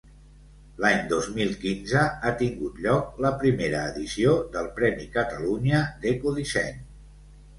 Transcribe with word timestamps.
L'any 0.83 1.01
dos 1.09 1.25
mil 1.33 1.51
quinze 1.65 2.05
ha 2.05 2.31
tingut 2.39 2.79
lloc 2.85 3.21
la 3.27 3.31
primera 3.43 3.83
edició 3.91 4.33
del 4.55 4.69
Premi 4.79 5.05
Catalunya 5.17 5.83
d'Ecodisseny. 6.07 6.81